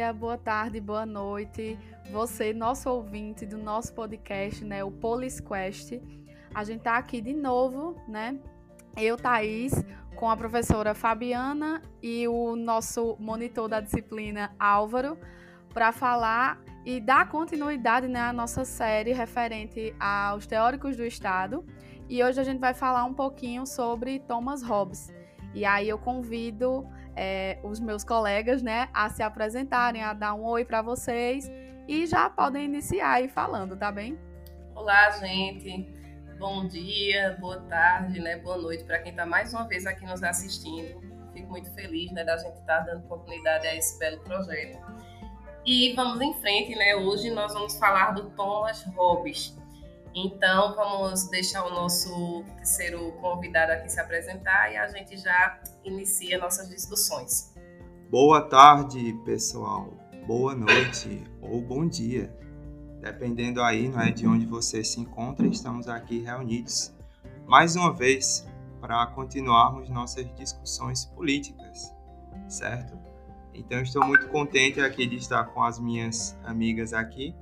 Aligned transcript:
dia, 0.00 0.14
boa 0.14 0.38
tarde, 0.38 0.80
boa 0.80 1.04
noite. 1.04 1.78
Você, 2.10 2.54
nosso 2.54 2.88
ouvinte 2.88 3.44
do 3.44 3.58
nosso 3.58 3.92
podcast, 3.92 4.64
né, 4.64 4.82
o 4.82 4.90
Polis 4.90 5.40
Quest. 5.40 5.92
A 6.54 6.64
gente 6.64 6.80
tá 6.80 6.96
aqui 6.96 7.20
de 7.20 7.34
novo, 7.34 7.94
né? 8.08 8.38
Eu, 8.96 9.18
Thaís, 9.18 9.74
com 10.16 10.30
a 10.30 10.36
professora 10.38 10.94
Fabiana 10.94 11.82
e 12.02 12.26
o 12.26 12.56
nosso 12.56 13.14
monitor 13.20 13.68
da 13.68 13.78
disciplina, 13.78 14.54
Álvaro, 14.58 15.18
para 15.74 15.92
falar 15.92 16.58
e 16.82 16.98
dar 16.98 17.28
continuidade 17.28 18.08
né, 18.08 18.20
à 18.20 18.32
nossa 18.32 18.64
série 18.64 19.12
referente 19.12 19.94
aos 20.00 20.46
teóricos 20.46 20.96
do 20.96 21.04
Estado. 21.04 21.62
E 22.08 22.24
hoje 22.24 22.40
a 22.40 22.44
gente 22.44 22.58
vai 22.58 22.72
falar 22.72 23.04
um 23.04 23.12
pouquinho 23.12 23.66
sobre 23.66 24.18
Thomas 24.20 24.62
Hobbes. 24.62 25.12
E 25.52 25.62
aí 25.62 25.90
eu 25.90 25.98
convido 25.98 26.88
é, 27.22 27.58
os 27.62 27.78
meus 27.78 28.02
colegas 28.02 28.62
né, 28.62 28.88
a 28.94 29.10
se 29.10 29.22
apresentarem, 29.22 30.02
a 30.02 30.14
dar 30.14 30.32
um 30.32 30.42
oi 30.42 30.64
para 30.64 30.80
vocês 30.80 31.50
e 31.86 32.06
já 32.06 32.30
podem 32.30 32.64
iniciar 32.64 33.12
aí 33.12 33.28
falando, 33.28 33.76
tá 33.76 33.92
bem? 33.92 34.18
Olá, 34.74 35.10
gente. 35.10 35.86
Bom 36.38 36.66
dia, 36.66 37.36
boa 37.38 37.60
tarde, 37.68 38.18
né? 38.18 38.38
Boa 38.38 38.56
noite 38.56 38.84
para 38.84 39.00
quem 39.00 39.10
está 39.10 39.26
mais 39.26 39.52
uma 39.52 39.68
vez 39.68 39.84
aqui 39.84 40.06
nos 40.06 40.22
assistindo. 40.22 40.98
Fico 41.34 41.50
muito 41.50 41.70
feliz, 41.74 42.10
né, 42.12 42.24
da 42.24 42.38
gente 42.38 42.58
estar 42.58 42.78
tá 42.78 42.84
dando 42.86 43.06
continuidade 43.06 43.66
a 43.66 43.76
esse 43.76 43.98
belo 43.98 44.18
projeto. 44.20 44.78
E 45.66 45.92
vamos 45.92 46.22
em 46.22 46.32
frente, 46.40 46.74
né? 46.74 46.96
Hoje 46.96 47.30
nós 47.30 47.52
vamos 47.52 47.76
falar 47.76 48.12
do 48.12 48.30
Thomas 48.30 48.82
Hobbes. 48.96 49.59
Então, 50.14 50.74
vamos 50.74 51.28
deixar 51.28 51.64
o 51.64 51.70
nosso 51.70 52.44
terceiro 52.56 53.12
convidado 53.20 53.72
aqui 53.72 53.88
se 53.88 54.00
apresentar 54.00 54.72
e 54.72 54.76
a 54.76 54.88
gente 54.88 55.16
já 55.16 55.60
inicia 55.84 56.36
nossas 56.38 56.68
discussões. 56.68 57.54
Boa 58.10 58.42
tarde, 58.42 59.12
pessoal. 59.24 59.92
Boa 60.26 60.54
noite 60.54 61.22
ou 61.40 61.62
bom 61.62 61.86
dia. 61.86 62.36
Dependendo 63.00 63.62
aí, 63.62 63.88
não 63.88 64.00
é, 64.00 64.10
de 64.10 64.26
onde 64.26 64.46
você 64.46 64.82
se 64.82 65.00
encontra, 65.00 65.46
estamos 65.46 65.88
aqui 65.88 66.20
reunidos 66.20 66.92
mais 67.46 67.76
uma 67.76 67.92
vez 67.92 68.46
para 68.80 69.06
continuarmos 69.08 69.88
nossas 69.88 70.26
discussões 70.34 71.04
políticas, 71.04 71.94
certo? 72.48 72.98
Então, 73.54 73.80
estou 73.80 74.04
muito 74.04 74.28
contente 74.28 74.80
aqui 74.80 75.06
de 75.06 75.16
estar 75.16 75.44
com 75.44 75.62
as 75.62 75.78
minhas 75.78 76.36
amigas 76.44 76.92
aqui 76.92 77.34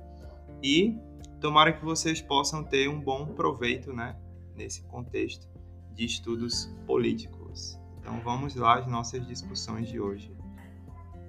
e 0.61 0.99
tomara 1.39 1.73
que 1.73 1.83
vocês 1.83 2.21
possam 2.21 2.63
ter 2.63 2.89
um 2.89 2.99
bom 2.99 3.25
proveito, 3.27 3.93
né, 3.93 4.15
nesse 4.55 4.83
contexto 4.83 5.47
de 5.93 6.05
estudos 6.05 6.65
políticos. 6.85 7.79
Então 7.99 8.19
vamos 8.21 8.55
lá 8.55 8.79
às 8.79 8.87
nossas 8.87 9.25
discussões 9.25 9.87
de 9.87 9.99
hoje. 9.99 10.31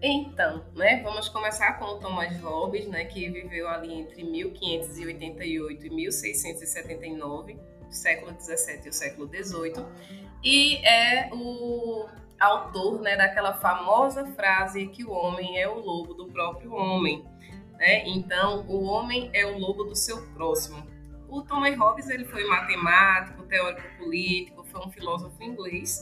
Então, 0.03 0.65
né, 0.75 1.03
vamos 1.03 1.29
começar 1.29 1.75
com 1.79 1.85
o 1.85 1.99
Thomas 1.99 2.41
Hobbes, 2.41 2.87
né, 2.87 3.05
que 3.05 3.29
viveu 3.29 3.69
ali 3.69 3.93
entre 3.93 4.25
1588 4.25 5.87
e 5.87 5.91
1679, 5.91 7.59
século 7.91 8.33
17 8.33 8.87
e 8.87 8.89
o 8.89 8.93
século 8.93 9.27
18, 9.27 9.87
e 10.43 10.77
é 10.77 11.29
o 11.35 12.09
autor, 12.39 13.03
né, 13.03 13.15
daquela 13.15 13.53
famosa 13.53 14.25
frase 14.33 14.87
que 14.87 15.05
o 15.05 15.11
homem 15.11 15.61
é 15.61 15.69
o 15.69 15.79
lobo 15.79 16.15
do 16.15 16.27
próprio 16.29 16.73
homem. 16.73 17.23
Né? 17.81 18.07
Então, 18.07 18.67
o 18.69 18.85
homem 18.85 19.31
é 19.33 19.47
o 19.47 19.59
lobo 19.59 19.85
do 19.85 19.97
seu 19.97 20.27
próximo. 20.35 20.87
O 21.27 21.41
Thomas 21.41 21.75
Hobbes 21.79 22.11
ele 22.11 22.27
foi 22.27 22.45
matemático, 22.47 23.43
teórico 23.45 23.83
político, 23.97 24.63
foi 24.65 24.87
um 24.87 24.91
filósofo 24.91 25.43
inglês, 25.43 25.99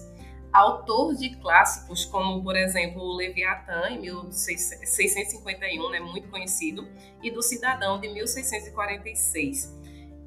autor 0.52 1.14
de 1.14 1.36
clássicos 1.36 2.04
como, 2.04 2.42
por 2.42 2.56
exemplo, 2.56 3.00
o 3.00 3.14
Leviatã, 3.14 3.90
em 3.90 4.00
1651, 4.00 5.90
né, 5.90 6.00
muito 6.00 6.28
conhecido, 6.28 6.88
e 7.22 7.30
do 7.30 7.42
Cidadão, 7.42 8.00
de 8.00 8.08
1646. 8.08 9.78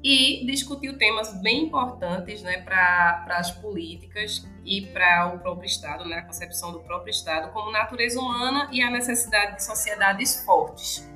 E 0.02 0.46
discutiu 0.46 0.96
temas 0.96 1.40
bem 1.42 1.64
importantes 1.64 2.42
né, 2.42 2.62
para 2.62 3.26
as 3.28 3.50
políticas 3.50 4.48
e 4.64 4.86
para 4.86 5.34
o 5.34 5.38
próprio 5.40 5.66
Estado, 5.66 6.04
né, 6.06 6.18
a 6.18 6.22
concepção 6.22 6.72
do 6.72 6.80
próprio 6.80 7.10
Estado, 7.10 7.52
como 7.52 7.70
natureza 7.70 8.18
humana 8.18 8.68
e 8.72 8.80
a 8.82 8.90
necessidade 8.90 9.56
de 9.56 9.64
sociedades 9.64 10.44
fortes. 10.44 11.11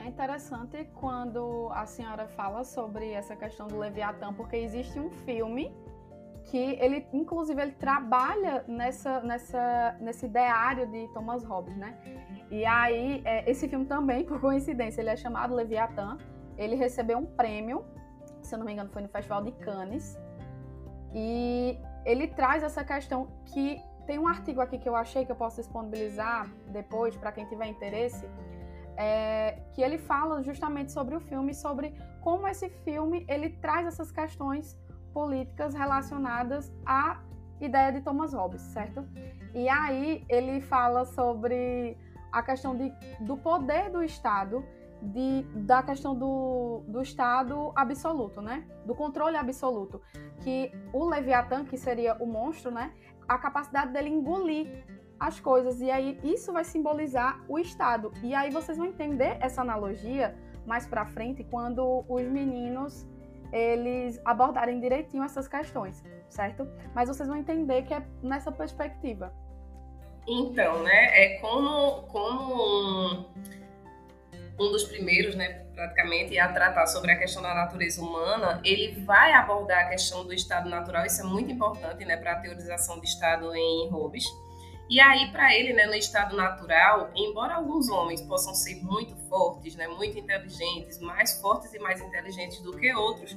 É 0.00 0.08
interessante 0.08 0.88
quando 0.94 1.68
a 1.72 1.84
senhora 1.84 2.26
fala 2.26 2.64
sobre 2.64 3.10
essa 3.12 3.36
questão 3.36 3.68
do 3.68 3.78
Leviatã, 3.78 4.32
porque 4.32 4.56
existe 4.56 4.98
um 4.98 5.10
filme 5.10 5.70
que 6.46 6.78
ele, 6.80 7.06
inclusive, 7.12 7.60
ele 7.60 7.72
trabalha 7.72 8.64
nessa, 8.66 9.20
nessa, 9.20 9.96
nesse 10.00 10.24
ideário 10.24 10.86
de 10.86 11.06
Thomas 11.08 11.44
Hobbes, 11.44 11.76
né? 11.76 11.96
E 12.50 12.64
aí, 12.64 13.20
é, 13.26 13.48
esse 13.48 13.68
filme 13.68 13.84
também, 13.84 14.24
por 14.26 14.40
coincidência, 14.40 15.02
ele 15.02 15.10
é 15.10 15.16
chamado 15.16 15.54
Leviatã. 15.54 16.16
Ele 16.56 16.76
recebeu 16.76 17.18
um 17.18 17.26
prêmio, 17.26 17.84
se 18.42 18.54
eu 18.54 18.58
não 18.58 18.66
me 18.66 18.72
engano, 18.72 18.90
foi 18.90 19.02
no 19.02 19.08
Festival 19.08 19.44
de 19.44 19.52
Cannes. 19.52 20.18
E 21.14 21.78
ele 22.06 22.26
traz 22.26 22.62
essa 22.62 22.82
questão 22.82 23.28
que 23.44 23.80
tem 24.06 24.18
um 24.18 24.26
artigo 24.26 24.60
aqui 24.60 24.78
que 24.78 24.88
eu 24.88 24.96
achei 24.96 25.24
que 25.26 25.30
eu 25.30 25.36
posso 25.36 25.56
disponibilizar 25.56 26.50
depois 26.68 27.16
para 27.16 27.30
quem 27.32 27.44
tiver 27.46 27.66
interesse, 27.66 28.26
é, 29.00 29.62
que 29.72 29.80
ele 29.80 29.96
fala 29.96 30.42
justamente 30.42 30.92
sobre 30.92 31.16
o 31.16 31.20
filme, 31.20 31.54
sobre 31.54 31.94
como 32.20 32.46
esse 32.46 32.68
filme 32.84 33.24
ele 33.26 33.48
traz 33.48 33.86
essas 33.86 34.12
questões 34.12 34.78
políticas 35.14 35.72
relacionadas 35.72 36.70
à 36.84 37.18
ideia 37.58 37.90
de 37.90 38.02
Thomas 38.02 38.34
Hobbes, 38.34 38.60
certo? 38.60 39.02
E 39.54 39.70
aí 39.70 40.22
ele 40.28 40.60
fala 40.60 41.06
sobre 41.06 41.96
a 42.30 42.42
questão 42.42 42.76
de, 42.76 42.92
do 43.20 43.38
poder 43.38 43.90
do 43.90 44.02
Estado, 44.02 44.62
de, 45.00 45.42
da 45.64 45.82
questão 45.82 46.14
do, 46.14 46.82
do 46.86 47.00
Estado 47.00 47.72
absoluto, 47.74 48.42
né? 48.42 48.66
Do 48.84 48.94
controle 48.94 49.36
absoluto. 49.38 50.02
Que 50.42 50.70
o 50.92 51.08
Leviatã, 51.08 51.64
que 51.64 51.78
seria 51.78 52.16
o 52.20 52.26
monstro, 52.26 52.70
né? 52.70 52.92
A 53.26 53.38
capacidade 53.38 53.94
dele 53.94 54.10
engolir 54.10 54.84
as 55.20 55.38
coisas. 55.38 55.80
E 55.80 55.90
aí 55.90 56.18
isso 56.24 56.52
vai 56.52 56.64
simbolizar 56.64 57.38
o 57.46 57.58
Estado. 57.58 58.10
E 58.22 58.34
aí 58.34 58.50
vocês 58.50 58.78
vão 58.78 58.86
entender 58.86 59.36
essa 59.40 59.60
analogia 59.60 60.34
mais 60.66 60.86
para 60.86 61.04
frente 61.04 61.44
quando 61.44 62.04
os 62.08 62.22
meninos 62.22 63.06
eles 63.52 64.20
abordarem 64.24 64.80
direitinho 64.80 65.24
essas 65.24 65.48
questões, 65.48 66.02
certo? 66.28 66.66
Mas 66.94 67.08
vocês 67.08 67.28
vão 67.28 67.36
entender 67.36 67.82
que 67.82 67.92
é 67.92 68.02
nessa 68.22 68.50
perspectiva. 68.50 69.32
Então, 70.26 70.82
né, 70.84 71.24
é 71.24 71.38
como, 71.40 72.02
como 72.02 73.26
um, 74.58 74.70
dos 74.70 74.84
primeiros, 74.84 75.34
né, 75.34 75.64
praticamente, 75.74 76.38
a 76.38 76.52
tratar 76.52 76.86
sobre 76.86 77.10
a 77.10 77.18
questão 77.18 77.42
da 77.42 77.52
natureza 77.52 78.00
humana, 78.00 78.60
ele 78.62 79.00
vai 79.04 79.32
abordar 79.32 79.86
a 79.86 79.88
questão 79.88 80.24
do 80.24 80.32
estado 80.32 80.68
natural, 80.68 81.04
isso 81.04 81.22
é 81.22 81.24
muito 81.24 81.50
importante, 81.50 82.04
né, 82.04 82.16
para 82.16 82.32
a 82.32 82.36
teorização 82.36 83.00
de 83.00 83.06
estado 83.06 83.52
em 83.56 83.88
Hobbes 83.88 84.26
e 84.90 84.98
aí, 84.98 85.30
para 85.30 85.54
ele, 85.54 85.72
né, 85.72 85.86
no 85.86 85.94
estado 85.94 86.36
natural, 86.36 87.12
embora 87.14 87.54
alguns 87.54 87.88
homens 87.88 88.20
possam 88.22 88.52
ser 88.52 88.74
muito 88.82 89.14
fortes, 89.28 89.76
né, 89.76 89.86
muito 89.86 90.18
inteligentes, 90.18 90.98
mais 90.98 91.40
fortes 91.40 91.72
e 91.72 91.78
mais 91.78 92.00
inteligentes 92.00 92.60
do 92.60 92.76
que 92.76 92.92
outros, 92.92 93.36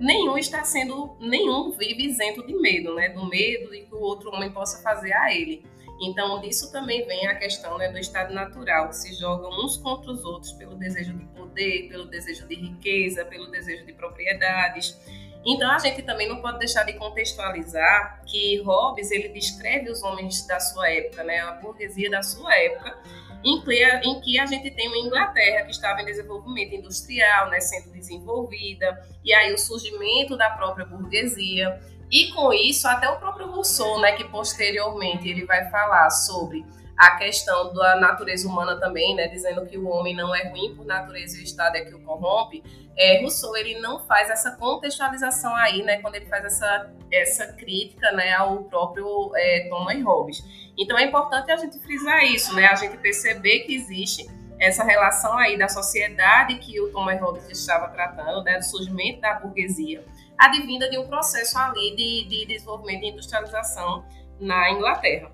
nenhum 0.00 0.38
está 0.38 0.64
sendo, 0.64 1.14
nenhum 1.20 1.72
vive 1.72 2.06
isento 2.06 2.46
de 2.46 2.54
medo, 2.54 2.94
né, 2.94 3.10
do 3.10 3.26
medo 3.26 3.74
e 3.74 3.82
que 3.82 3.94
o 3.94 4.00
outro 4.00 4.30
homem 4.30 4.50
possa 4.50 4.82
fazer 4.82 5.12
a 5.12 5.30
ele. 5.30 5.62
Então, 6.00 6.40
disso 6.40 6.72
também 6.72 7.06
vem 7.06 7.26
a 7.26 7.34
questão 7.34 7.76
né, 7.76 7.92
do 7.92 7.98
estado 7.98 8.32
natural, 8.32 8.88
que 8.88 8.96
se 8.96 9.12
jogam 9.14 9.50
uns 9.62 9.76
contra 9.76 10.10
os 10.10 10.24
outros 10.24 10.52
pelo 10.52 10.74
desejo 10.74 11.12
de 11.12 11.26
poder, 11.26 11.86
pelo 11.90 12.06
desejo 12.06 12.48
de 12.48 12.54
riqueza, 12.54 13.26
pelo 13.26 13.50
desejo 13.50 13.84
de 13.84 13.92
propriedades. 13.92 14.98
Então 15.46 15.70
a 15.70 15.78
gente 15.78 16.02
também 16.02 16.28
não 16.28 16.40
pode 16.40 16.58
deixar 16.58 16.84
de 16.84 16.94
contextualizar 16.94 18.22
que 18.24 18.62
Hobbes 18.62 19.10
ele 19.10 19.28
descreve 19.28 19.90
os 19.90 20.02
homens 20.02 20.46
da 20.46 20.58
sua 20.58 20.88
época, 20.88 21.22
né, 21.22 21.40
a 21.40 21.52
burguesia 21.52 22.10
da 22.10 22.22
sua 22.22 22.54
época, 22.54 22.96
em 23.44 23.60
que, 23.60 23.84
em 23.84 24.20
que 24.20 24.38
a 24.38 24.46
gente 24.46 24.70
tem 24.70 24.88
uma 24.88 24.96
Inglaterra 24.96 25.64
que 25.64 25.70
estava 25.70 26.00
em 26.00 26.06
desenvolvimento 26.06 26.74
industrial, 26.74 27.50
né, 27.50 27.60
sendo 27.60 27.92
desenvolvida, 27.92 29.06
e 29.22 29.34
aí 29.34 29.52
o 29.52 29.58
surgimento 29.58 30.36
da 30.36 30.48
própria 30.50 30.86
burguesia. 30.86 31.78
E 32.10 32.32
com 32.32 32.52
isso, 32.52 32.88
até 32.88 33.08
o 33.08 33.18
próprio 33.18 33.50
Rousseau, 33.50 34.00
né, 34.00 34.12
que 34.12 34.24
posteriormente 34.24 35.28
ele 35.28 35.44
vai 35.44 35.68
falar 35.70 36.08
sobre 36.10 36.64
a 36.96 37.16
questão 37.16 37.72
da 37.74 37.96
natureza 37.96 38.48
humana 38.48 38.78
também, 38.78 39.14
né, 39.14 39.26
dizendo 39.28 39.66
que 39.66 39.76
o 39.76 39.88
homem 39.88 40.14
não 40.14 40.34
é 40.34 40.48
ruim 40.48 40.74
por 40.74 40.86
natureza 40.86 41.36
e 41.36 41.40
o 41.40 41.44
Estado 41.44 41.76
é 41.76 41.80
que 41.80 41.94
o 41.94 42.00
corrompe, 42.00 42.62
é, 42.96 43.20
Rousseau 43.20 43.56
ele 43.56 43.80
não 43.80 43.98
faz 44.06 44.30
essa 44.30 44.52
contextualização 44.52 45.54
aí, 45.56 45.82
né, 45.82 46.00
quando 46.00 46.14
ele 46.14 46.26
faz 46.26 46.44
essa, 46.44 46.92
essa 47.10 47.52
crítica, 47.54 48.12
né, 48.12 48.32
ao 48.34 48.64
próprio 48.64 49.32
é, 49.34 49.68
Thomas 49.68 50.00
Hobbes. 50.02 50.44
Então 50.78 50.96
é 50.96 51.04
importante 51.04 51.50
a 51.50 51.56
gente 51.56 51.78
frisar 51.80 52.24
isso, 52.24 52.54
né, 52.54 52.66
a 52.66 52.74
gente 52.76 52.96
perceber 52.98 53.60
que 53.60 53.74
existe 53.74 54.28
essa 54.60 54.84
relação 54.84 55.36
aí 55.36 55.58
da 55.58 55.68
sociedade 55.68 56.56
que 56.58 56.80
o 56.80 56.92
Thomas 56.92 57.20
Hobbes 57.20 57.48
estava 57.50 57.88
tratando, 57.88 58.44
né, 58.44 58.58
do 58.58 58.64
surgimento 58.64 59.20
da 59.20 59.34
burguesia, 59.34 60.04
advinda 60.38 60.88
de 60.88 60.96
um 60.96 61.08
processo 61.08 61.58
ali 61.58 61.96
de, 61.96 62.28
de 62.28 62.46
desenvolvimento 62.46 63.02
e 63.02 63.08
industrialização 63.08 64.04
na 64.38 64.70
Inglaterra. 64.70 65.33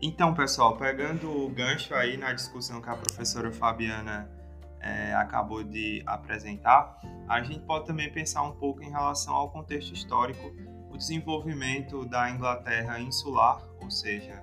Então, 0.00 0.34
pessoal, 0.34 0.76
pegando 0.76 1.30
o 1.30 1.48
gancho 1.48 1.94
aí 1.94 2.18
na 2.18 2.32
discussão 2.32 2.82
que 2.82 2.90
a 2.90 2.96
professora 2.96 3.50
Fabiana 3.50 4.30
é, 4.78 5.14
acabou 5.14 5.64
de 5.64 6.02
apresentar, 6.06 7.00
a 7.26 7.42
gente 7.42 7.60
pode 7.60 7.86
também 7.86 8.12
pensar 8.12 8.42
um 8.42 8.52
pouco 8.52 8.82
em 8.82 8.90
relação 8.90 9.34
ao 9.34 9.50
contexto 9.50 9.94
histórico, 9.94 10.52
o 10.90 10.98
desenvolvimento 10.98 12.04
da 12.04 12.30
Inglaterra 12.30 13.00
insular, 13.00 13.62
ou 13.82 13.90
seja, 13.90 14.42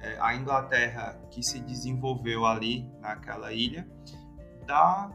é, 0.00 0.18
a 0.18 0.34
Inglaterra 0.34 1.20
que 1.30 1.42
se 1.42 1.60
desenvolveu 1.60 2.46
ali 2.46 2.90
naquela 3.00 3.52
ilha, 3.52 3.86
da 4.66 5.10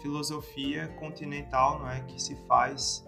filosofia 0.00 0.88
continental, 0.98 1.80
não 1.80 1.90
é, 1.90 2.00
que 2.00 2.20
se 2.20 2.34
faz 2.46 3.06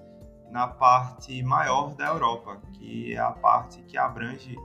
na 0.51 0.67
parte 0.69 1.43
maior 1.43 1.95
da 1.95 2.09
Europa, 2.09 2.61
que 2.75 3.15
é 3.15 3.19
a 3.19 3.31
parte 3.31 3.83
que 3.83 3.97
abrange 3.97 4.57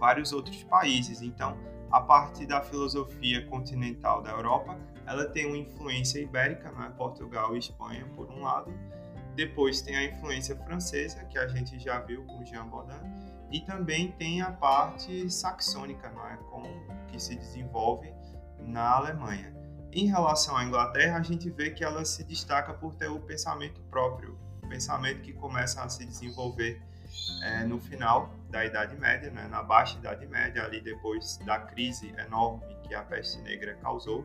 vários 0.00 0.32
outros 0.32 0.64
países. 0.64 1.20
Então, 1.20 1.56
a 1.92 2.00
parte 2.00 2.46
da 2.46 2.62
filosofia 2.62 3.46
continental 3.46 4.22
da 4.22 4.30
Europa, 4.30 4.76
ela 5.06 5.26
tem 5.26 5.46
uma 5.46 5.58
influência 5.58 6.18
ibérica, 6.18 6.72
né? 6.72 6.90
Portugal 6.96 7.54
e 7.54 7.58
Espanha, 7.58 8.06
por 8.16 8.30
um 8.30 8.42
lado. 8.42 8.72
Depois 9.36 9.82
tem 9.82 9.96
a 9.96 10.04
influência 10.04 10.56
francesa, 10.56 11.24
que 11.24 11.38
a 11.38 11.46
gente 11.46 11.78
já 11.78 12.00
viu 12.00 12.24
com 12.24 12.44
Jean 12.44 12.66
Baudin, 12.66 12.94
e 13.52 13.60
também 13.60 14.12
tem 14.12 14.40
a 14.40 14.50
parte 14.50 15.28
saxônica, 15.30 16.10
não 16.10 16.26
é? 16.26 16.36
Com, 16.50 16.62
que 17.08 17.20
se 17.20 17.36
desenvolve 17.36 18.12
na 18.60 18.96
Alemanha. 18.96 19.54
Em 19.92 20.06
relação 20.06 20.56
à 20.56 20.64
Inglaterra, 20.64 21.18
a 21.18 21.22
gente 21.22 21.50
vê 21.50 21.70
que 21.70 21.84
ela 21.84 22.04
se 22.04 22.22
destaca 22.24 22.72
por 22.72 22.94
ter 22.94 23.08
o 23.08 23.18
pensamento 23.18 23.80
próprio, 23.90 24.38
o 24.62 24.68
pensamento 24.68 25.20
que 25.20 25.32
começa 25.32 25.82
a 25.82 25.88
se 25.88 26.06
desenvolver 26.06 26.80
é, 27.42 27.64
no 27.64 27.78
final 27.80 28.34
da 28.48 28.64
Idade 28.64 28.96
Média, 28.96 29.30
né, 29.30 29.46
na 29.48 29.62
Baixa 29.62 29.98
Idade 29.98 30.26
Média, 30.26 30.64
ali 30.64 30.80
depois 30.80 31.38
da 31.38 31.58
crise 31.58 32.14
enorme 32.18 32.76
que 32.82 32.94
a 32.94 33.02
peste 33.02 33.40
negra 33.42 33.74
causou, 33.76 34.24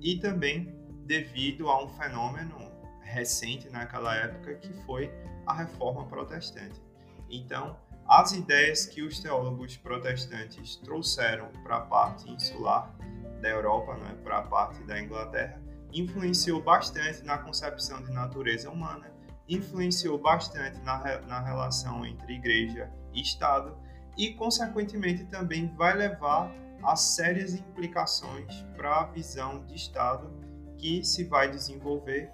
e 0.00 0.18
também 0.18 0.74
devido 1.06 1.68
a 1.68 1.82
um 1.82 1.88
fenômeno 1.88 2.70
recente 3.02 3.70
naquela 3.70 4.14
época 4.14 4.54
que 4.54 4.72
foi 4.84 5.12
a 5.46 5.52
Reforma 5.52 6.06
Protestante. 6.06 6.82
Então, 7.30 7.76
as 8.06 8.32
ideias 8.32 8.86
que 8.86 9.02
os 9.02 9.20
teólogos 9.20 9.76
protestantes 9.76 10.76
trouxeram 10.76 11.48
para 11.62 11.76
a 11.76 11.80
parte 11.80 12.30
insular 12.30 12.94
da 13.40 13.48
Europa, 13.48 13.96
né, 13.96 14.14
para 14.22 14.38
a 14.38 14.42
parte 14.42 14.82
da 14.84 15.00
Inglaterra, 15.00 15.60
influenciou 15.92 16.62
bastante 16.62 17.22
na 17.22 17.38
concepção 17.38 18.02
de 18.02 18.10
natureza 18.10 18.68
humana, 18.70 19.13
influenciou 19.48 20.18
bastante 20.18 20.78
na, 20.80 21.20
na 21.22 21.40
relação 21.40 22.04
entre 22.04 22.34
igreja 22.34 22.90
e 23.12 23.20
Estado 23.20 23.76
e, 24.16 24.32
consequentemente, 24.34 25.24
também 25.24 25.68
vai 25.74 25.94
levar 25.96 26.52
a 26.82 26.96
sérias 26.96 27.54
implicações 27.54 28.62
para 28.76 29.00
a 29.00 29.04
visão 29.06 29.64
de 29.66 29.74
Estado 29.74 30.30
que 30.76 31.02
se 31.02 31.24
vai 31.24 31.50
desenvolver, 31.50 32.30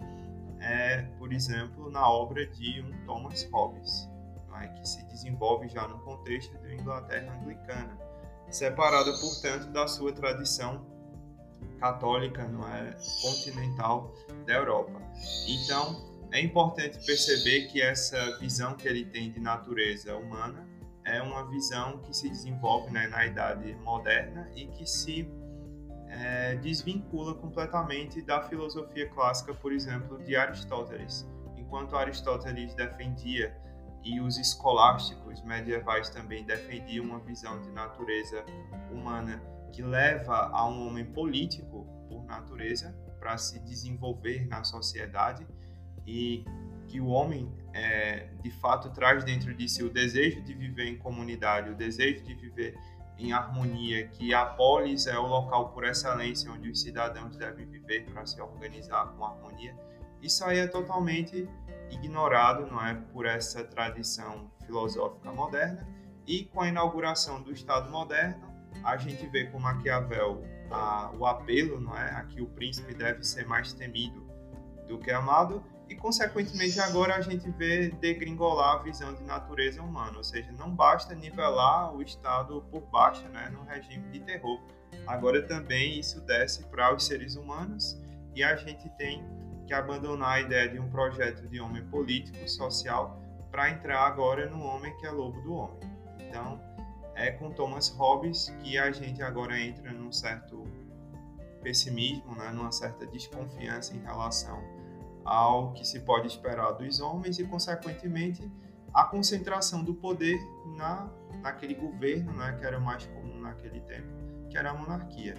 é, 0.60 1.02
por 1.18 1.32
exemplo, 1.32 1.90
na 1.90 2.08
obra 2.08 2.46
de 2.46 2.82
um 2.82 3.06
Thomas 3.06 3.48
Hobbes, 3.52 4.08
é, 4.60 4.66
que 4.68 4.88
se 4.88 5.02
desenvolve 5.06 5.68
já 5.68 5.86
no 5.86 5.98
contexto 6.00 6.52
da 6.58 6.74
Inglaterra 6.74 7.32
anglicana, 7.40 7.96
separada, 8.50 9.12
portanto, 9.18 9.70
da 9.72 9.86
sua 9.86 10.12
tradição 10.12 10.84
católica, 11.78 12.46
não 12.46 12.66
é, 12.68 12.94
continental 13.22 14.12
da 14.46 14.54
Europa. 14.54 15.00
Então, 15.48 16.09
é 16.32 16.40
importante 16.40 17.04
perceber 17.04 17.66
que 17.68 17.82
essa 17.82 18.38
visão 18.38 18.74
que 18.74 18.86
ele 18.86 19.04
tem 19.04 19.30
de 19.30 19.40
natureza 19.40 20.16
humana 20.16 20.68
é 21.04 21.20
uma 21.22 21.48
visão 21.48 21.98
que 21.98 22.14
se 22.14 22.28
desenvolve 22.28 22.90
né, 22.92 23.08
na 23.08 23.26
idade 23.26 23.74
moderna 23.76 24.48
e 24.54 24.66
que 24.66 24.86
se 24.86 25.28
é, 26.08 26.56
desvincula 26.56 27.34
completamente 27.34 28.20
da 28.22 28.42
filosofia 28.42 29.08
clássica, 29.08 29.54
por 29.54 29.72
exemplo, 29.72 30.22
de 30.22 30.36
Aristóteles. 30.36 31.26
Enquanto 31.56 31.96
Aristóteles 31.96 32.74
defendia 32.74 33.56
e 34.02 34.20
os 34.20 34.38
escolásticos 34.38 35.42
medievais 35.42 36.10
também 36.10 36.44
defendiam 36.44 37.04
uma 37.04 37.20
visão 37.20 37.60
de 37.60 37.70
natureza 37.70 38.44
humana 38.90 39.42
que 39.72 39.82
leva 39.82 40.50
a 40.52 40.66
um 40.66 40.86
homem 40.86 41.04
político 41.04 41.86
por 42.08 42.24
natureza 42.24 42.96
para 43.18 43.36
se 43.36 43.60
desenvolver 43.60 44.46
na 44.48 44.64
sociedade 44.64 45.46
e 46.06 46.44
que 46.88 47.00
o 47.00 47.06
homem 47.06 47.52
é, 47.72 48.28
de 48.42 48.50
fato 48.50 48.90
traz 48.90 49.22
dentro 49.24 49.54
de 49.54 49.68
si 49.68 49.82
o 49.82 49.90
desejo 49.90 50.42
de 50.42 50.54
viver 50.54 50.86
em 50.86 50.98
comunidade, 50.98 51.70
o 51.70 51.74
desejo 51.74 52.24
de 52.24 52.34
viver 52.34 52.76
em 53.16 53.32
harmonia, 53.32 54.08
que 54.08 54.32
a 54.34 54.44
polis 54.44 55.06
é 55.06 55.18
o 55.18 55.26
local 55.26 55.70
por 55.70 55.84
excelência 55.84 56.50
onde 56.50 56.70
os 56.70 56.80
cidadãos 56.80 57.36
devem 57.36 57.66
viver 57.66 58.06
para 58.06 58.24
se 58.26 58.40
organizar 58.40 59.06
com 59.12 59.24
harmonia. 59.24 59.76
Isso 60.22 60.44
aí 60.44 60.58
é 60.58 60.66
totalmente 60.66 61.48
ignorado, 61.90 62.66
não 62.66 62.84
é, 62.84 62.94
por 62.94 63.26
essa 63.26 63.62
tradição 63.62 64.50
filosófica 64.64 65.30
moderna. 65.32 65.86
E 66.26 66.44
com 66.44 66.60
a 66.60 66.68
inauguração 66.68 67.42
do 67.42 67.52
Estado 67.52 67.90
moderno, 67.90 68.48
a 68.84 68.96
gente 68.96 69.26
vê 69.26 69.46
com 69.46 69.58
Maquiavel 69.58 70.42
a, 70.70 71.10
o 71.18 71.26
apelo, 71.26 71.80
não 71.80 71.96
é, 71.96 72.10
a 72.12 72.24
que 72.24 72.40
o 72.40 72.46
príncipe 72.46 72.94
deve 72.94 73.22
ser 73.22 73.46
mais 73.46 73.72
temido 73.72 74.26
do 74.86 74.98
que 74.98 75.10
amado 75.10 75.62
e, 75.90 75.96
consequentemente, 75.96 76.78
agora 76.78 77.16
a 77.16 77.20
gente 77.20 77.50
vê 77.50 77.88
degringolar 77.90 78.76
a 78.76 78.82
visão 78.84 79.12
de 79.12 79.24
natureza 79.24 79.82
humana, 79.82 80.18
ou 80.18 80.22
seja, 80.22 80.52
não 80.52 80.70
basta 80.70 81.16
nivelar 81.16 81.92
o 81.92 82.00
Estado 82.00 82.64
por 82.70 82.82
baixo, 82.82 83.28
né, 83.28 83.50
no 83.50 83.64
regime 83.64 84.08
de 84.10 84.20
terror. 84.20 84.60
Agora 85.04 85.42
também 85.42 85.98
isso 85.98 86.20
desce 86.20 86.64
para 86.66 86.94
os 86.94 87.04
seres 87.04 87.34
humanos 87.34 88.00
e 88.36 88.44
a 88.44 88.54
gente 88.54 88.88
tem 88.90 89.24
que 89.66 89.74
abandonar 89.74 90.34
a 90.34 90.40
ideia 90.40 90.68
de 90.68 90.78
um 90.78 90.88
projeto 90.88 91.48
de 91.48 91.60
homem 91.60 91.84
político, 91.86 92.48
social, 92.48 93.20
para 93.50 93.70
entrar 93.70 94.06
agora 94.06 94.48
no 94.48 94.62
homem 94.62 94.96
que 94.98 95.06
é 95.06 95.10
lobo 95.10 95.40
do 95.40 95.54
homem. 95.54 95.80
Então, 96.20 96.60
é 97.16 97.32
com 97.32 97.50
Thomas 97.50 97.88
Hobbes 97.88 98.54
que 98.62 98.78
a 98.78 98.92
gente 98.92 99.20
agora 99.24 99.60
entra 99.60 99.90
num 99.90 100.12
certo 100.12 100.62
pessimismo, 101.64 102.32
né, 102.36 102.52
numa 102.52 102.70
certa 102.70 103.04
desconfiança 103.06 103.96
em 103.96 104.00
relação 104.02 104.62
ao 105.24 105.72
que 105.72 105.86
se 105.86 106.00
pode 106.00 106.26
esperar 106.26 106.72
dos 106.72 107.00
homens 107.00 107.38
e, 107.38 107.44
consequentemente, 107.44 108.50
a 108.92 109.04
concentração 109.04 109.84
do 109.84 109.94
poder 109.94 110.38
na, 110.76 111.08
naquele 111.42 111.74
governo, 111.74 112.32
né, 112.32 112.56
que 112.58 112.64
era 112.64 112.80
mais 112.80 113.06
comum 113.06 113.40
naquele 113.40 113.80
tempo, 113.80 114.08
que 114.48 114.56
era 114.56 114.70
a 114.70 114.74
monarquia. 114.74 115.34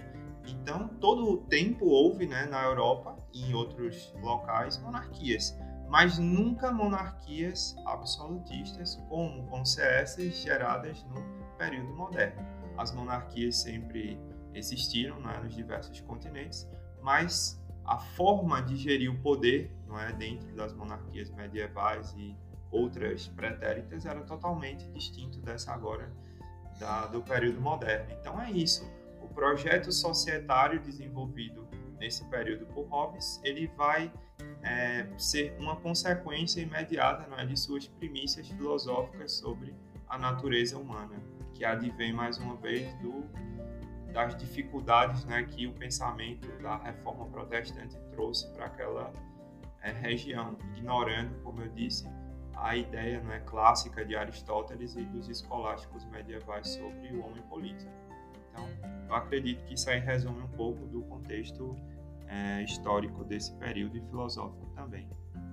Então, 0.46 0.88
todo 0.88 1.30
o 1.30 1.36
tempo 1.36 1.86
houve 1.86 2.26
né, 2.26 2.46
na 2.46 2.62
Europa 2.64 3.16
e 3.32 3.50
em 3.50 3.54
outros 3.54 4.12
locais 4.20 4.78
monarquias, 4.78 5.56
mas 5.88 6.18
nunca 6.18 6.72
monarquias 6.72 7.76
absolutistas 7.86 8.96
como 9.08 9.46
vão 9.46 9.64
ser 9.64 9.86
essas 10.00 10.34
geradas 10.36 11.04
no 11.04 11.22
período 11.56 11.94
moderno. 11.94 12.44
As 12.76 12.92
monarquias 12.92 13.56
sempre 13.56 14.18
existiram 14.54 15.20
né, 15.20 15.38
nos 15.42 15.54
diversos 15.54 16.00
continentes, 16.00 16.68
mas 17.00 17.61
a 17.84 17.98
forma 17.98 18.60
de 18.62 18.76
gerir 18.76 19.10
o 19.10 19.18
poder, 19.18 19.70
não 19.86 19.98
é, 19.98 20.12
dentro 20.12 20.48
das 20.54 20.72
monarquias 20.72 21.30
medievais 21.30 22.14
e 22.16 22.36
outras 22.70 23.28
pretéritas 23.28 24.06
era 24.06 24.22
totalmente 24.22 24.88
distinto 24.90 25.38
dessa 25.40 25.72
agora 25.72 26.10
da, 26.78 27.06
do 27.06 27.22
período 27.22 27.60
moderno. 27.60 28.06
Então 28.20 28.40
é 28.40 28.50
isso. 28.50 28.90
O 29.20 29.28
projeto 29.28 29.92
societário 29.92 30.80
desenvolvido 30.80 31.66
nesse 31.98 32.24
período 32.24 32.66
por 32.66 32.86
Hobbes, 32.86 33.40
ele 33.44 33.68
vai 33.76 34.12
é, 34.62 35.06
ser 35.16 35.54
uma 35.58 35.76
consequência 35.76 36.60
imediata 36.60 37.28
não 37.28 37.38
é, 37.38 37.46
de 37.46 37.56
suas 37.58 37.86
primícias 37.86 38.48
filosóficas 38.48 39.32
sobre 39.32 39.74
a 40.08 40.18
natureza 40.18 40.76
humana, 40.76 41.14
que 41.54 41.64
advém 41.64 42.12
mais 42.12 42.38
uma 42.38 42.56
vez 42.56 42.92
do 43.00 43.24
das 44.12 44.36
dificuldades 44.36 45.24
né, 45.24 45.42
que 45.44 45.66
o 45.66 45.72
pensamento 45.72 46.46
da 46.62 46.76
reforma 46.76 47.26
protestante 47.26 47.96
trouxe 48.12 48.48
para 48.52 48.66
aquela 48.66 49.10
é, 49.82 49.90
região, 49.90 50.56
ignorando, 50.76 51.42
como 51.42 51.62
eu 51.62 51.68
disse, 51.70 52.06
a 52.54 52.76
ideia 52.76 53.20
né, 53.22 53.40
clássica 53.44 54.04
de 54.04 54.14
Aristóteles 54.14 54.94
e 54.94 55.02
dos 55.04 55.28
escolásticos 55.28 56.04
medievais 56.06 56.68
sobre 56.68 57.08
o 57.08 57.24
homem 57.24 57.42
político. 57.44 57.90
Então, 58.50 58.68
eu 59.08 59.14
acredito 59.14 59.64
que 59.64 59.74
isso 59.74 59.88
aí 59.90 59.98
resume 59.98 60.42
um 60.42 60.48
pouco 60.48 60.86
do 60.86 61.02
contexto 61.02 61.74
é, 62.28 62.62
histórico 62.62 63.24
desse 63.24 63.52
período 63.54 63.96
e 63.96 64.00
filosófico 64.02 64.66
também. 64.74 65.08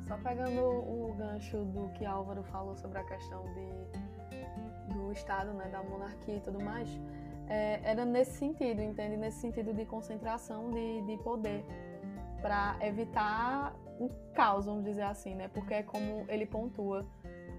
Só 0.07 0.17
pegando 0.17 0.61
o 0.61 1.15
gancho 1.17 1.63
do 1.65 1.89
que 1.93 2.05
Álvaro 2.05 2.43
falou 2.43 2.75
sobre 2.75 2.97
a 2.97 3.03
questão 3.03 3.43
de, 3.53 4.93
do 4.93 5.11
Estado, 5.11 5.53
né, 5.53 5.67
da 5.69 5.81
monarquia 5.83 6.37
e 6.37 6.41
tudo 6.41 6.59
mais, 6.63 6.89
é, 7.49 7.81
era 7.83 8.05
nesse 8.05 8.33
sentido, 8.33 8.81
entende? 8.81 9.17
Nesse 9.17 9.39
sentido 9.39 9.73
de 9.73 9.85
concentração 9.85 10.69
de, 10.71 11.01
de 11.01 11.17
poder, 11.17 11.65
para 12.41 12.77
evitar 12.81 13.75
o 13.99 14.09
caos, 14.33 14.65
vamos 14.65 14.85
dizer 14.85 15.01
assim, 15.01 15.35
né? 15.35 15.49
Porque 15.49 15.73
é 15.73 15.83
como 15.83 16.25
ele 16.29 16.45
pontua 16.45 17.05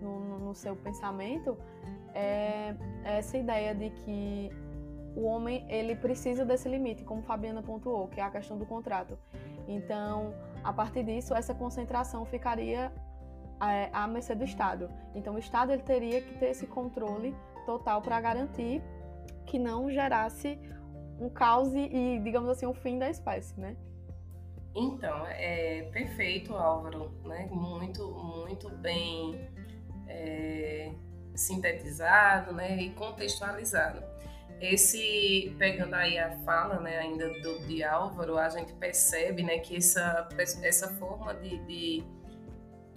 no, 0.00 0.38
no, 0.38 0.54
seu 0.54 0.74
pensamento, 0.76 1.58
é 2.14 2.74
essa 3.04 3.36
ideia 3.36 3.74
de 3.74 3.90
que 3.90 4.50
o 5.14 5.24
homem 5.24 5.66
ele 5.68 5.94
precisa 5.94 6.44
desse 6.44 6.68
limite, 6.68 7.04
como 7.04 7.20
Fabiana 7.22 7.62
pontuou, 7.62 8.08
que 8.08 8.20
é 8.20 8.22
a 8.22 8.30
questão 8.30 8.56
do 8.56 8.64
contrato. 8.64 9.18
Então, 9.68 10.32
a 10.64 10.72
partir 10.72 11.02
disso, 11.02 11.34
essa 11.34 11.54
concentração 11.54 12.24
ficaria 12.24 12.92
é, 13.60 13.90
à 13.92 14.06
mercê 14.06 14.34
do 14.34 14.44
Estado. 14.44 14.88
Então, 15.14 15.34
o 15.34 15.38
Estado 15.38 15.72
ele 15.72 15.82
teria 15.82 16.22
que 16.22 16.38
ter 16.38 16.46
esse 16.46 16.66
controle 16.66 17.34
total 17.66 18.00
para 18.00 18.18
garantir 18.20 18.82
que 19.50 19.58
não 19.58 19.90
gerasse 19.90 20.56
um 21.18 21.28
caos 21.28 21.74
e, 21.74 22.20
digamos 22.22 22.48
assim, 22.48 22.66
o 22.66 22.72
fim 22.72 22.98
da 22.98 23.10
espécie, 23.10 23.58
né? 23.60 23.76
Então, 24.74 25.26
é 25.26 25.82
perfeito, 25.92 26.54
Álvaro, 26.54 27.10
né? 27.24 27.48
Muito, 27.50 28.08
muito 28.08 28.68
bem 28.76 29.50
é, 30.06 30.92
sintetizado, 31.34 32.52
né? 32.52 32.80
E 32.80 32.90
contextualizado. 32.90 34.02
Esse, 34.60 35.54
pegando 35.58 35.94
aí 35.94 36.16
a 36.18 36.30
fala, 36.44 36.78
né, 36.80 36.98
ainda 36.98 37.30
do, 37.40 37.66
de 37.66 37.82
Álvaro, 37.82 38.36
a 38.36 38.50
gente 38.50 38.74
percebe, 38.74 39.42
né, 39.42 39.58
que 39.58 39.74
essa, 39.74 40.28
essa 40.62 40.88
forma 40.96 41.32
de, 41.32 41.56
de, 41.64 42.04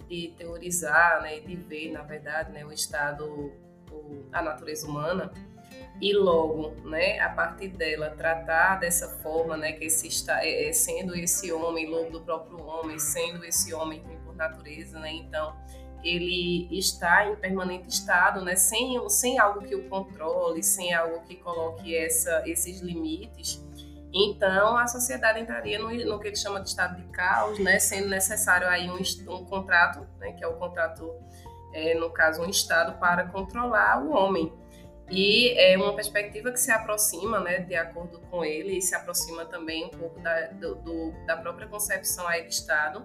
de 0.06 0.34
teorizar, 0.36 1.22
né, 1.22 1.40
de 1.40 1.56
ver, 1.56 1.90
na 1.90 2.02
verdade, 2.02 2.52
né, 2.52 2.66
o 2.66 2.70
estado, 2.70 3.50
o, 3.90 4.28
a 4.30 4.42
natureza 4.42 4.86
humana, 4.86 5.32
e 6.00 6.12
logo, 6.12 6.74
né, 6.88 7.20
a 7.20 7.28
partir 7.28 7.68
dela 7.68 8.10
tratar 8.10 8.80
dessa 8.80 9.08
forma, 9.18 9.56
né, 9.56 9.72
que 9.72 9.84
esse 9.84 10.08
está 10.08 10.44
é, 10.44 10.68
é, 10.68 10.72
sendo 10.72 11.14
esse 11.14 11.52
homem 11.52 11.88
lobo 11.88 12.10
do 12.10 12.20
próprio 12.20 12.64
homem, 12.64 12.98
sendo 12.98 13.44
esse 13.44 13.72
homem 13.72 14.02
por 14.24 14.34
natureza, 14.34 14.98
né, 14.98 15.12
então 15.12 15.54
ele 16.02 16.68
está 16.76 17.26
em 17.26 17.36
permanente 17.36 17.88
estado, 17.88 18.44
né, 18.44 18.56
sem, 18.56 19.08
sem 19.08 19.38
algo 19.38 19.62
que 19.62 19.74
o 19.74 19.88
controle, 19.88 20.62
sem 20.62 20.92
algo 20.92 21.20
que 21.22 21.36
coloque 21.36 21.96
essa, 21.96 22.42
esses 22.44 22.80
limites, 22.80 23.64
então 24.12 24.76
a 24.76 24.86
sociedade 24.86 25.40
entraria 25.40 25.76
no, 25.76 25.92
no, 25.92 26.20
que 26.20 26.28
ele 26.28 26.36
chama 26.36 26.60
de 26.60 26.68
estado 26.68 26.96
de 26.96 27.08
caos, 27.08 27.58
né, 27.58 27.80
sendo 27.80 28.08
necessário 28.08 28.68
aí 28.68 28.88
um, 28.88 28.98
um 29.32 29.44
contrato, 29.44 30.06
né, 30.20 30.32
que 30.32 30.44
é 30.44 30.46
o 30.46 30.54
contrato, 30.54 31.12
é, 31.72 31.94
no 31.94 32.10
caso, 32.10 32.40
um 32.42 32.48
estado 32.48 32.96
para 33.00 33.26
controlar 33.26 34.00
o 34.04 34.12
homem. 34.12 34.52
E 35.10 35.50
é 35.58 35.76
uma 35.76 35.94
perspectiva 35.94 36.50
que 36.50 36.58
se 36.58 36.70
aproxima, 36.70 37.38
né, 37.38 37.60
de 37.60 37.74
acordo 37.74 38.20
com 38.30 38.44
ele, 38.44 38.78
e 38.78 38.82
se 38.82 38.94
aproxima 38.94 39.44
também 39.44 39.84
um 39.84 39.90
pouco 39.90 40.18
da, 40.20 40.46
do, 40.48 40.76
do, 40.76 41.26
da 41.26 41.36
própria 41.36 41.68
concepção 41.68 42.26
aí 42.26 42.42
de 42.46 42.54
Estado, 42.54 43.04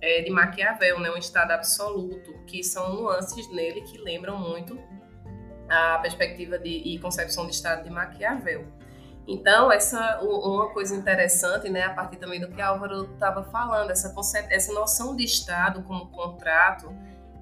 é, 0.00 0.22
de 0.22 0.30
Maquiavel, 0.30 1.00
né, 1.00 1.10
um 1.10 1.16
Estado 1.16 1.50
absoluto, 1.50 2.32
que 2.46 2.62
são 2.62 2.94
nuances 2.94 3.50
nele 3.52 3.80
que 3.82 3.98
lembram 3.98 4.38
muito 4.38 4.78
a 5.68 5.98
perspectiva 5.98 6.58
de, 6.58 6.68
e 6.68 6.98
concepção 6.98 7.46
de 7.46 7.54
Estado 7.54 7.84
de 7.84 7.90
Maquiavel. 7.90 8.66
Então, 9.26 9.70
essa 9.70 10.20
uma 10.20 10.70
coisa 10.70 10.94
interessante, 10.96 11.68
né, 11.68 11.84
a 11.84 11.90
partir 11.90 12.16
também 12.16 12.40
do 12.40 12.48
que 12.48 12.60
Álvaro 12.60 13.12
estava 13.14 13.44
falando, 13.44 13.90
essa, 13.90 14.12
essa 14.50 14.72
noção 14.72 15.14
de 15.16 15.24
Estado 15.24 15.82
como 15.82 16.08
contrato, 16.08 16.92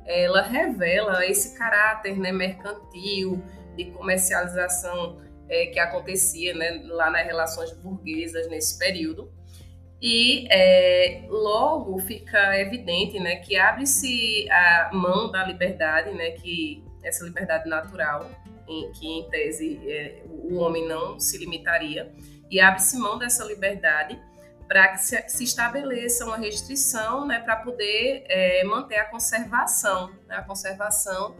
ela 0.04 0.42
revela 0.42 1.24
esse 1.24 1.56
caráter 1.56 2.18
né, 2.18 2.32
mercantil, 2.32 3.42
de 3.84 3.90
comercialização 3.92 5.20
é, 5.48 5.66
que 5.66 5.78
acontecia 5.78 6.54
né, 6.54 6.80
lá 6.84 7.10
nas 7.10 7.26
relações 7.26 7.72
burguesas 7.72 8.48
nesse 8.48 8.78
período. 8.78 9.32
E 10.00 10.46
é, 10.50 11.24
logo 11.28 11.98
fica 11.98 12.58
evidente 12.58 13.20
né, 13.20 13.36
que 13.36 13.56
abre-se 13.56 14.48
a 14.50 14.90
mão 14.92 15.30
da 15.30 15.44
liberdade, 15.44 16.10
né, 16.12 16.30
que 16.30 16.82
essa 17.02 17.24
liberdade 17.24 17.68
natural, 17.68 18.30
em, 18.66 18.90
que 18.92 19.06
em 19.06 19.28
tese 19.28 19.78
é, 19.86 20.22
o 20.26 20.56
homem 20.56 20.88
não 20.88 21.18
se 21.18 21.36
limitaria, 21.36 22.10
e 22.50 22.60
abre-se 22.60 22.96
mão 22.96 23.18
dessa 23.18 23.44
liberdade 23.44 24.18
para 24.66 24.88
que 24.88 24.98
se, 24.98 25.28
se, 25.28 25.44
estabeleça 25.44 26.24
uma 26.24 26.36
restrição 26.36 27.26
né, 27.26 27.40
para 27.40 27.56
poder 27.56 28.24
é, 28.28 28.64
manter 28.64 28.96
a 28.96 29.04
conservação, 29.04 30.12
né, 30.26 30.36
a 30.36 30.42
conservação 30.42 31.34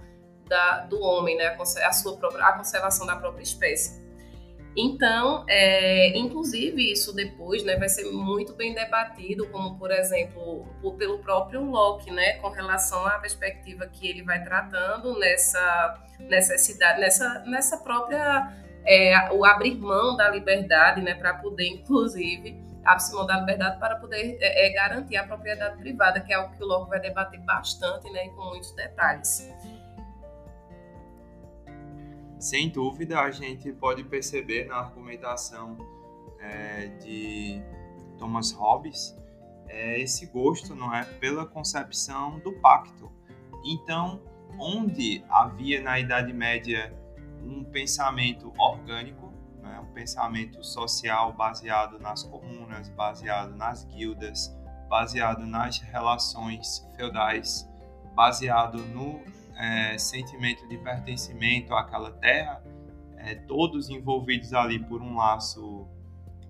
da, 0.50 0.80
do 0.80 1.00
homem, 1.00 1.36
né, 1.36 1.56
a, 1.56 1.92
sua 1.92 2.16
própria, 2.16 2.44
a 2.44 2.52
conservação 2.52 3.06
da 3.06 3.14
própria 3.14 3.42
espécie. 3.42 4.00
Então, 4.76 5.44
é, 5.48 6.16
inclusive, 6.16 6.92
isso 6.92 7.14
depois 7.14 7.64
né, 7.64 7.76
vai 7.76 7.88
ser 7.88 8.10
muito 8.10 8.54
bem 8.54 8.74
debatido, 8.74 9.48
como, 9.48 9.76
por 9.78 9.90
exemplo, 9.90 10.66
pelo 10.98 11.18
próprio 11.18 11.62
Locke, 11.62 12.10
né, 12.10 12.34
com 12.34 12.48
relação 12.48 13.04
à 13.06 13.18
perspectiva 13.18 13.86
que 13.86 14.08
ele 14.08 14.22
vai 14.22 14.42
tratando 14.44 15.18
nessa 15.18 16.02
necessidade, 16.18 17.00
nessa, 17.00 17.40
nessa 17.46 17.78
própria. 17.78 18.58
É, 18.82 19.30
o 19.32 19.44
abrir 19.44 19.76
mão 19.76 20.16
da 20.16 20.30
liberdade, 20.30 21.02
né, 21.02 21.14
para 21.14 21.34
poder, 21.34 21.66
inclusive, 21.66 22.56
abrir 22.82 23.12
mão 23.12 23.26
da 23.26 23.40
liberdade 23.40 23.78
para 23.78 23.96
poder 23.96 24.38
é, 24.40 24.68
é, 24.68 24.72
garantir 24.72 25.16
a 25.16 25.24
propriedade 25.24 25.76
privada, 25.76 26.20
que 26.20 26.32
é 26.32 26.36
algo 26.36 26.56
que 26.56 26.62
o 26.62 26.66
Locke 26.66 26.88
vai 26.88 27.00
debater 27.00 27.40
bastante, 27.40 28.10
né, 28.10 28.28
com 28.28 28.42
muitos 28.46 28.72
detalhes. 28.72 29.52
Sem 32.40 32.70
dúvida, 32.70 33.20
a 33.20 33.30
gente 33.30 33.70
pode 33.70 34.02
perceber 34.02 34.66
na 34.66 34.76
argumentação 34.76 35.76
é, 36.40 36.86
de 36.86 37.62
Thomas 38.18 38.50
Hobbes 38.50 39.14
é, 39.68 40.00
esse 40.00 40.24
gosto, 40.24 40.74
não 40.74 40.92
é, 40.94 41.04
pela 41.04 41.44
concepção 41.44 42.38
do 42.38 42.52
pacto. 42.52 43.12
Então, 43.62 44.22
onde 44.58 45.22
havia 45.28 45.82
na 45.82 46.00
Idade 46.00 46.32
Média 46.32 46.96
um 47.44 47.62
pensamento 47.62 48.50
orgânico, 48.58 49.30
né, 49.60 49.78
um 49.78 49.92
pensamento 49.92 50.64
social 50.64 51.34
baseado 51.34 51.98
nas 51.98 52.22
comunas, 52.22 52.88
baseado 52.88 53.54
nas 53.54 53.84
guildas, 53.84 54.50
baseado 54.88 55.44
nas 55.44 55.78
relações 55.78 56.88
feudais, 56.96 57.70
baseado 58.14 58.78
no 58.78 59.20
é, 59.60 59.98
sentimento 59.98 60.66
de 60.66 60.78
pertencimento 60.78 61.74
àquela 61.74 62.10
terra, 62.12 62.64
é, 63.18 63.34
todos 63.34 63.90
envolvidos 63.90 64.54
ali 64.54 64.78
por 64.78 65.02
um 65.02 65.16
laço 65.16 65.86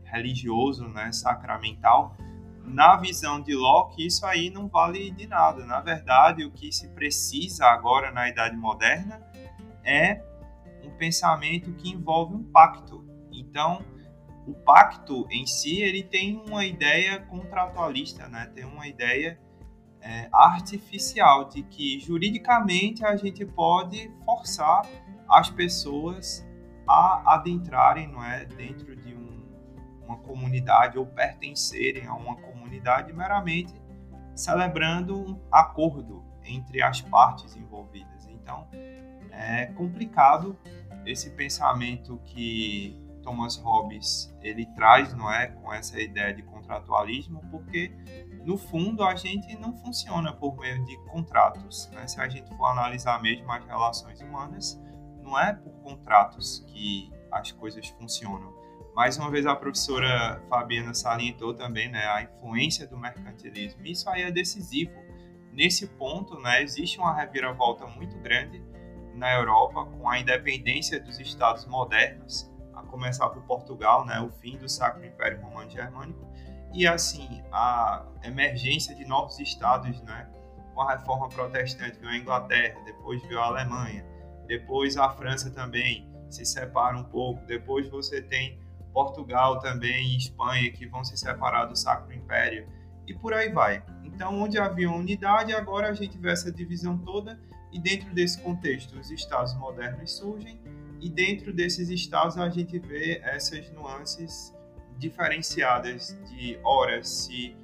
religioso, 0.05 0.87
né, 0.89 1.11
sacramental. 1.11 2.17
Na 2.65 2.97
visão 2.97 3.41
de 3.41 3.53
Locke, 3.53 4.07
isso 4.07 4.25
aí 4.25 4.49
não 4.49 4.69
vale 4.69 5.11
de 5.11 5.27
nada. 5.27 5.67
Na 5.67 5.81
verdade, 5.81 6.45
o 6.45 6.53
que 6.53 6.71
se 6.71 6.89
precisa 6.91 7.67
agora 7.67 8.13
na 8.13 8.29
Idade 8.29 8.57
Moderna 8.57 9.21
é 9.83 10.23
um 10.85 10.91
pensamento 10.91 11.73
que 11.73 11.91
envolve 11.91 12.37
um 12.37 12.45
pacto. 12.45 13.05
Então, 13.33 13.85
o 14.47 14.55
pacto 14.55 15.27
em 15.31 15.47
si 15.47 15.83
ele 15.83 16.05
tem 16.05 16.41
uma 16.49 16.65
ideia 16.65 17.19
contratualista, 17.23 18.29
né? 18.29 18.47
Tem 18.55 18.65
uma 18.65 18.87
ideia 18.87 19.37
é, 20.03 20.29
artificial 20.33 21.49
de 21.49 21.63
que 21.63 22.01
juridicamente 22.01 23.05
a 23.05 23.17
gente 23.17 23.45
pode 23.45 24.11
forçar 24.25 24.83
as 25.29 25.51
pessoas 25.51 26.47
a 26.89 27.35
adentrarem 27.35 28.09
não 28.09 28.25
é, 28.25 28.45
dentro 28.45 28.97
de 28.97 29.15
um, 29.15 29.49
uma 30.05 30.17
comunidade 30.19 30.99
ou 30.99 31.07
pertencerem 31.07 32.07
a 32.07 32.15
uma 32.15 32.37
comunidade 32.37 33.13
meramente 33.13 33.75
celebrando 34.35 35.19
um 35.19 35.41
acordo 35.53 36.25
entre 36.45 36.83
as 36.83 37.01
partes 37.01 37.55
envolvidas. 37.57 38.27
Então 38.27 38.67
é 39.31 39.67
complicado 39.67 40.59
esse 41.07 41.31
pensamento 41.31 42.21
que 42.25 42.99
Thomas 43.23 43.57
Hobbes 43.57 44.35
ele 44.43 44.67
traz, 44.75 45.15
não 45.15 45.33
é, 45.33 45.49
com 45.49 45.73
essa 45.73 46.01
ideia 46.01 46.33
de 46.35 46.43
contratualismo, 46.43 47.41
porque 47.51 47.93
no 48.45 48.57
fundo 48.57 49.03
a 49.03 49.15
gente 49.15 49.57
não 49.59 49.75
funciona 49.77 50.33
por 50.33 50.57
meio 50.57 50.85
de 50.85 50.97
contratos. 51.05 51.89
Né? 51.93 52.07
Se 52.07 52.21
a 52.21 52.29
gente 52.29 52.55
for 52.57 52.67
analisar 52.67 53.21
mesmo 53.21 53.51
as 53.53 53.65
relações 53.65 54.21
humanas, 54.21 54.81
não 55.23 55.39
é 55.39 55.53
por 55.53 55.73
contratos 55.83 56.65
que 56.69 57.11
as 57.31 57.53
coisas 57.53 57.89
funcionam. 57.89 58.53
Mais 58.95 59.17
uma 59.17 59.31
vez 59.31 59.47
a 59.47 59.55
professora 59.55 60.43
Fabiana 60.49 60.93
salientou 60.95 61.55
também 61.55 61.89
né, 61.89 62.05
a 62.07 62.23
influência 62.23 62.87
do 62.87 62.99
mercantilismo. 62.99 63.87
Isso 63.87 64.09
aí 64.11 64.23
é 64.23 64.31
decisivo. 64.31 64.93
Nesse 65.53 65.87
ponto, 65.87 66.39
né, 66.41 66.63
existe 66.63 66.99
uma 66.99 67.15
reviravolta 67.15 67.87
muito 67.87 68.19
grande 68.19 68.63
na 69.15 69.33
Europa 69.35 69.85
com 69.85 70.09
a 70.09 70.19
independência 70.19 71.01
dos 71.01 71.19
estados 71.21 71.67
modernos, 71.67 72.51
a 72.75 72.83
começar 72.83 73.29
por 73.29 73.43
Portugal, 73.43 74.05
né, 74.05 74.21
o 74.21 74.31
fim 74.31 74.57
do 74.57 74.69
Sacro 74.69 75.05
Império 75.05 75.41
Romano 75.41 75.71
Germânico, 75.71 76.30
e 76.73 76.87
assim, 76.87 77.43
a 77.53 78.07
emergência 78.23 78.95
de 78.95 79.05
novos 79.05 79.39
estados, 79.39 80.01
né? 80.03 80.29
Com 80.75 80.83
a 80.83 80.93
reforma 80.93 81.29
protestante 81.29 81.99
veio 81.99 82.13
a 82.13 82.17
Inglaterra, 82.17 82.81
depois 82.85 83.23
veio 83.23 83.41
a 83.41 83.47
Alemanha, 83.47 84.05
depois 84.47 84.97
a 84.97 85.11
França 85.11 85.51
também 85.51 86.09
se 86.29 86.45
separa 86.45 86.97
um 86.97 87.05
pouco, 87.05 87.45
depois 87.47 87.89
você 87.89 88.23
tem 88.23 88.59
Portugal 88.93 89.59
também 89.59 90.15
e 90.15 90.17
Espanha 90.17 90.71
que 90.73 90.87
vão 90.87 91.05
se 91.05 91.17
separar 91.17 91.67
do 91.67 91.77
Sacro 91.77 92.13
Império 92.15 92.69
e 93.07 93.15
por 93.15 93.35
aí 93.35 93.51
vai. 93.51 93.83
Então, 94.05 94.41
onde 94.41 94.59
havia 94.59 94.91
unidade, 94.91 95.53
agora 95.53 95.89
a 95.89 95.95
gente 95.95 96.17
vê 96.19 96.31
essa 96.31 96.53
divisão 96.53 96.99
toda 96.99 97.41
e 97.73 97.81
dentro 97.81 98.13
desse 98.15 98.41
contexto 98.41 98.99
os 98.99 99.11
estados 99.11 99.55
modernos 99.55 100.13
surgem 100.13 100.61
E 101.01 101.09
dentro 101.09 101.53
desses 101.53 101.89
estados 101.89 102.37
a 102.37 102.49
gente 102.51 102.79
vê 102.79 103.21
essas 103.25 103.71
nuances 103.73 104.55
diferenciadas 105.01 106.17
de 106.29 106.61
ora 106.63 107.03
se 107.03 107.57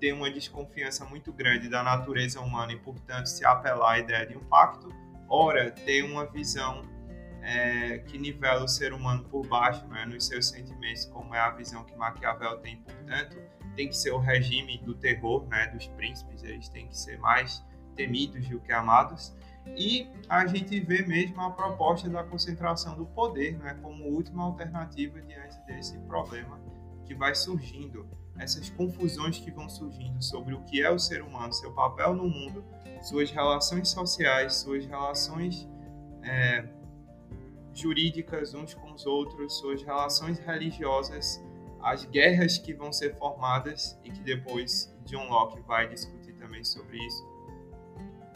tem 0.00 0.12
uma 0.12 0.30
desconfiança 0.30 1.04
muito 1.04 1.32
grande 1.32 1.68
da 1.68 1.82
natureza 1.82 2.40
humana 2.40 2.72
e, 2.72 2.78
portanto, 2.78 3.26
se 3.26 3.44
apelar 3.44 3.92
à 3.92 3.98
ideia 3.98 4.26
de 4.26 4.36
um 4.36 4.44
pacto, 4.44 4.88
ora 5.28 5.70
ter 5.70 6.02
uma 6.02 6.26
visão 6.26 6.82
é, 7.42 7.98
que 7.98 8.18
nivela 8.18 8.64
o 8.64 8.68
ser 8.68 8.92
humano 8.92 9.24
por 9.24 9.46
baixo, 9.46 9.86
né, 9.86 10.04
nos 10.04 10.26
seus 10.26 10.48
sentimentos, 10.48 11.04
como 11.06 11.34
é 11.34 11.38
a 11.38 11.50
visão 11.50 11.84
que 11.84 11.94
Maquiavel 11.96 12.58
tem, 12.58 12.78
portanto, 12.78 13.38
tem 13.76 13.88
que 13.88 13.96
ser 13.96 14.10
o 14.10 14.18
regime 14.18 14.78
do 14.78 14.94
terror, 14.94 15.46
né, 15.46 15.68
dos 15.68 15.86
príncipes, 15.86 16.42
eles 16.42 16.68
têm 16.68 16.88
que 16.88 16.98
ser 16.98 17.18
mais 17.18 17.64
temidos 17.94 18.48
do 18.48 18.58
que 18.58 18.72
amados. 18.72 19.32
E 19.76 20.10
a 20.28 20.46
gente 20.46 20.80
vê 20.80 21.02
mesmo 21.02 21.40
a 21.40 21.50
proposta 21.50 22.08
da 22.08 22.24
concentração 22.24 22.96
do 22.96 23.06
poder 23.06 23.56
né, 23.58 23.78
como 23.82 24.04
última 24.06 24.44
alternativa 24.44 25.20
diante 25.20 25.60
desse 25.66 25.98
problema 26.00 26.58
que 27.10 27.14
vai 27.16 27.34
surgindo, 27.34 28.06
essas 28.38 28.70
confusões 28.70 29.40
que 29.40 29.50
vão 29.50 29.68
surgindo 29.68 30.22
sobre 30.22 30.54
o 30.54 30.62
que 30.62 30.80
é 30.80 30.88
o 30.88 30.96
ser 30.96 31.22
humano, 31.22 31.52
seu 31.52 31.72
papel 31.72 32.14
no 32.14 32.28
mundo, 32.28 32.64
suas 33.02 33.32
relações 33.32 33.88
sociais, 33.88 34.54
suas 34.54 34.86
relações 34.86 35.68
é, 36.22 36.64
jurídicas 37.74 38.54
uns 38.54 38.74
com 38.74 38.92
os 38.92 39.06
outros, 39.06 39.58
suas 39.58 39.82
relações 39.82 40.38
religiosas, 40.38 41.42
as 41.82 42.04
guerras 42.04 42.58
que 42.58 42.72
vão 42.72 42.92
ser 42.92 43.16
formadas 43.16 43.98
e 44.04 44.10
que 44.12 44.20
depois 44.20 44.96
John 45.04 45.28
Locke 45.28 45.60
vai 45.62 45.88
discutir 45.88 46.34
também 46.34 46.62
sobre 46.62 46.96
isso 47.04 47.28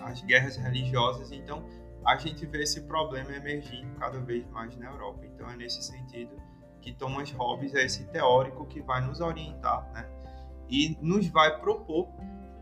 as 0.01 0.21
guerras 0.23 0.57
religiosas. 0.57 1.31
Então, 1.31 1.65
a 2.05 2.17
gente 2.17 2.45
vê 2.45 2.65
esse 2.65 2.81
problema 2.81 3.31
emergindo 3.37 3.95
cada 4.01 4.19
vez 4.19 4.45
mais 4.49 4.77
na 4.77 4.87
Europa. 4.87 5.25
Então, 5.25 5.49
é 5.49 5.57
nesse 5.57 5.81
sentido 5.81 6.35
que 6.85 6.93
Thomas 6.93 7.31
Hobbes 7.31 7.75
é 7.75 7.83
esse 7.83 8.05
teórico 8.05 8.67
que 8.67 8.83
vai 8.83 9.01
nos 9.01 9.21
orientar, 9.21 9.91
né? 9.93 10.07
E 10.69 10.99
nos 11.01 11.27
vai 11.29 11.59
propor 11.59 12.09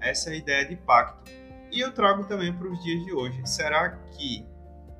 essa 0.00 0.32
ideia 0.32 0.64
de 0.64 0.76
pacto. 0.76 1.30
E 1.72 1.80
eu 1.80 1.92
trago 1.92 2.24
também 2.24 2.52
para 2.52 2.68
os 2.68 2.80
dias 2.84 3.04
de 3.04 3.12
hoje. 3.12 3.44
Será 3.44 3.90
que 3.96 4.46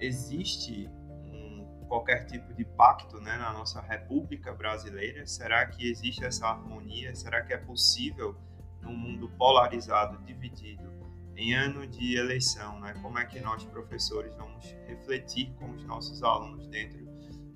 existe 0.01 0.91
um, 1.25 1.87
qualquer 1.87 2.27
tipo 2.27 2.53
de 2.53 2.65
pacto 2.65 3.21
né, 3.21 3.37
na 3.37 3.53
nossa 3.53 3.81
República 3.81 4.53
Brasileira? 4.53 5.25
Será 5.25 5.65
que 5.67 5.89
existe 5.89 6.25
essa 6.25 6.49
harmonia? 6.49 7.15
Será 7.15 7.43
que 7.43 7.53
é 7.53 7.59
possível, 7.59 8.37
num 8.81 8.97
mundo 8.97 9.29
polarizado, 9.39 10.19
dividido, 10.25 10.91
em 11.37 11.55
ano 11.55 11.87
de 11.87 12.17
eleição, 12.17 12.81
né? 12.81 12.93
Como 13.01 13.19
é 13.19 13.25
que 13.25 13.41
nós 13.41 13.65
professores 13.65 14.35
vamos 14.35 14.65
refletir 14.87 15.53
com 15.61 15.71
os 15.71 15.85
nossos 15.85 16.23
alunos 16.23 16.67
dentro 16.67 17.12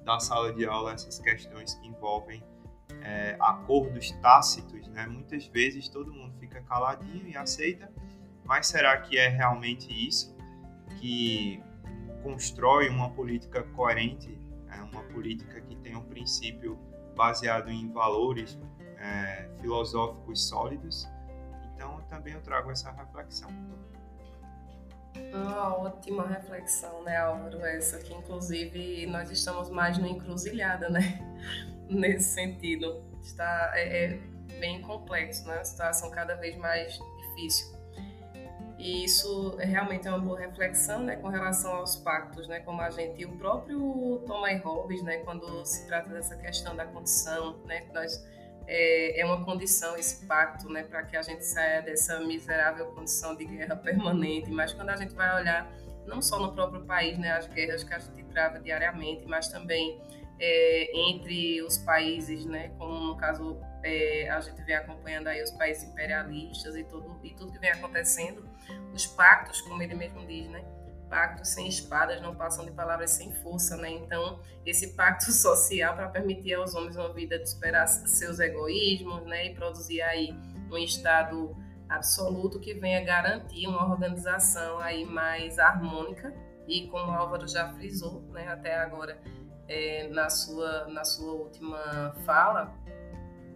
da 0.06 0.20
sala 0.20 0.52
de 0.52 0.64
aula 0.64 0.92
essas 0.92 1.18
questões 1.18 1.74
que 1.74 1.88
envolvem 1.88 2.40
é, 3.02 3.36
acordos 3.40 4.12
tácitos, 4.22 4.86
né? 4.88 5.04
Muitas 5.06 5.46
vezes 5.48 5.88
todo 5.88 6.12
mundo 6.12 6.32
fica 6.38 6.62
caladinho 6.62 7.26
e 7.26 7.36
aceita, 7.36 7.92
mas 8.44 8.68
será 8.68 8.96
que 9.00 9.18
é 9.18 9.28
realmente 9.28 9.92
isso 9.92 10.34
que 11.00 11.60
constrói 12.22 12.88
uma 12.88 13.10
política 13.10 13.64
coerente, 13.74 14.40
é, 14.70 14.80
uma 14.80 15.02
política 15.02 15.60
que 15.60 15.74
tem 15.76 15.96
um 15.96 16.04
princípio 16.04 16.78
baseado 17.16 17.68
em 17.68 17.92
valores 17.92 18.56
é, 18.98 19.50
filosóficos 19.60 20.48
sólidos? 20.48 21.08
Então, 21.74 22.00
também 22.08 22.32
eu 22.32 22.40
trago 22.40 22.70
essa 22.70 22.92
reflexão. 22.92 23.50
Uma 25.32 25.76
ótima 25.76 26.26
reflexão, 26.26 27.02
né, 27.02 27.16
Álvaro? 27.16 27.64
Essa 27.64 27.98
que, 27.98 28.14
inclusive, 28.14 29.06
nós 29.06 29.30
estamos 29.30 29.70
mais 29.70 29.98
no 29.98 30.06
encruzilhada, 30.06 30.88
né? 30.88 31.20
Nesse 31.88 32.34
sentido. 32.34 33.04
Está, 33.22 33.72
é, 33.74 34.04
é 34.04 34.18
bem 34.58 34.80
complexo, 34.82 35.46
né? 35.46 35.58
A 35.58 35.64
situação 35.64 36.10
cada 36.10 36.34
vez 36.34 36.56
mais 36.56 36.98
difícil. 37.18 37.76
E 38.78 39.04
isso 39.04 39.56
é 39.58 39.64
realmente 39.64 40.06
é 40.06 40.10
uma 40.10 40.18
boa 40.18 40.38
reflexão, 40.38 41.02
né, 41.02 41.16
com 41.16 41.28
relação 41.28 41.76
aos 41.76 41.96
pactos, 41.96 42.46
né, 42.46 42.60
como 42.60 42.82
a 42.82 42.90
gente, 42.90 43.24
o 43.24 43.32
próprio 43.38 44.22
Thomas 44.26 44.62
Hobbes, 44.62 45.02
né, 45.02 45.18
quando 45.18 45.64
se 45.64 45.86
trata 45.86 46.10
dessa 46.10 46.36
questão 46.36 46.76
da 46.76 46.84
condição, 46.84 47.56
né, 47.64 47.86
nós 47.94 48.22
é, 48.66 49.20
é 49.20 49.24
uma 49.24 49.44
condição 49.44 49.96
esse 49.96 50.26
pacto, 50.26 50.68
né, 50.68 50.82
para 50.82 51.02
que 51.02 51.16
a 51.16 51.22
gente 51.22 51.44
saia 51.44 51.82
dessa 51.82 52.20
miserável 52.20 52.86
condição 52.86 53.34
de 53.34 53.44
guerra 53.44 53.76
permanente. 53.76 54.50
Mas 54.50 54.72
quando 54.72 54.90
a 54.90 54.96
gente 54.96 55.14
vai 55.14 55.34
olhar 55.40 55.70
não 56.06 56.22
só 56.22 56.38
no 56.38 56.52
próprio 56.52 56.84
país, 56.84 57.18
né, 57.18 57.32
as 57.32 57.46
guerras 57.48 57.82
que 57.84 57.92
a 57.92 57.98
gente 57.98 58.22
trava 58.24 58.60
diariamente, 58.60 59.26
mas 59.26 59.48
também 59.48 60.00
é, 60.38 61.08
entre 61.08 61.62
os 61.62 61.78
países, 61.78 62.44
né, 62.46 62.70
como 62.78 62.92
no 62.92 63.16
caso 63.16 63.58
é, 63.82 64.28
a 64.30 64.40
gente 64.40 64.62
vem 64.62 64.76
acompanhando 64.76 65.28
aí 65.28 65.42
os 65.42 65.50
países 65.52 65.84
imperialistas 65.84 66.76
e 66.76 66.84
tudo 66.84 67.18
e 67.22 67.30
tudo 67.34 67.52
que 67.52 67.58
vem 67.58 67.70
acontecendo, 67.70 68.48
os 68.92 69.06
pactos, 69.06 69.60
como 69.62 69.82
ele 69.82 69.94
mesmo 69.94 70.24
diz, 70.26 70.48
né, 70.48 70.64
pactos 71.08 71.48
sem 71.48 71.68
espadas 71.68 72.20
não 72.20 72.34
passam 72.34 72.64
de 72.64 72.70
palavras 72.72 73.10
sem 73.10 73.32
força, 73.42 73.76
né? 73.76 73.90
Então, 73.90 74.40
esse 74.64 74.94
pacto 74.94 75.30
social 75.32 75.94
para 75.94 76.08
permitir 76.08 76.54
aos 76.54 76.74
homens 76.74 76.96
uma 76.96 77.12
vida 77.12 77.38
de 77.38 77.48
superar 77.48 77.86
seus 77.88 78.38
egoísmos, 78.38 79.24
né, 79.24 79.46
e 79.46 79.54
produzir 79.54 80.02
aí 80.02 80.34
um 80.70 80.78
estado 80.78 81.56
absoluto 81.88 82.58
que 82.58 82.74
venha 82.74 83.04
garantir 83.04 83.66
uma 83.66 83.88
organização 83.88 84.78
aí 84.80 85.04
mais 85.04 85.58
harmônica 85.58 86.34
e 86.66 86.88
como 86.88 87.12
o 87.12 87.14
Álvaro 87.14 87.46
já 87.46 87.72
frisou, 87.74 88.22
né, 88.32 88.48
até 88.48 88.76
agora 88.76 89.20
é, 89.68 90.08
na 90.08 90.28
sua 90.28 90.86
na 90.88 91.04
sua 91.04 91.32
última 91.32 92.14
fala, 92.24 92.74